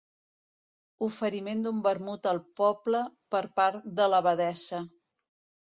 Oferiment 1.07 1.61
d'un 1.65 1.83
vermut 1.89 2.27
al 2.33 2.41
poble 2.63 3.05
per 3.37 3.45
part 3.61 3.89
de 4.03 4.13
l'abadessa. 4.15 4.83